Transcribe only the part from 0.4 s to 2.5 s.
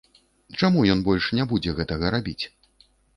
Чаму ён больш не будзе гэтага рабіць?